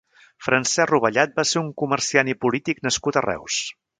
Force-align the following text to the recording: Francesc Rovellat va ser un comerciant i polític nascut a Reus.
Francesc 0.45 0.89
Rovellat 0.91 1.35
va 1.41 1.45
ser 1.51 1.61
un 1.61 1.69
comerciant 1.83 2.33
i 2.35 2.37
polític 2.45 2.83
nascut 2.89 3.21
a 3.23 3.27
Reus. 3.29 3.63